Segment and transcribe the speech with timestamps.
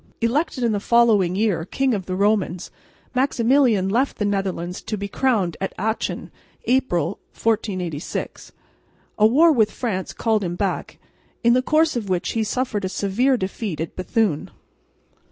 [0.19, 2.71] Elected in the following year King of the Romans,
[3.13, 6.31] Maximilian left the Netherlands to be crowned at Aachen
[6.65, 8.51] (April, 1486).
[9.19, 10.97] A war with France called him back,
[11.43, 14.49] in the course of which he suffered a severe defeat at Bethune.